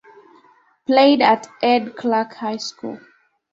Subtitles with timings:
[0.87, 2.99] Played at Ed Clark High School.